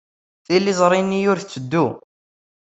Tiliẓri-nni 0.45 1.23
ur 1.31 1.39
tetteddu. 1.39 1.87